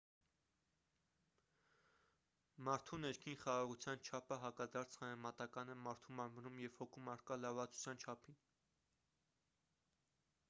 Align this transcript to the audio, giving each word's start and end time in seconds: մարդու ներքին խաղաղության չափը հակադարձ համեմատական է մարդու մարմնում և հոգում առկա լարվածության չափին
մարդու 2.69 2.97
ներքին 3.03 3.37
խաղաղության 3.41 4.01
չափը 4.07 4.37
հակադարձ 4.45 4.97
համեմատական 5.01 5.71
է 5.73 5.75
մարդու 5.87 6.15
մարմնում 6.21 6.57
և 6.63 6.79
հոգում 6.79 7.11
առկա 7.13 7.37
լարվածության 7.43 8.01
չափին 8.07 8.39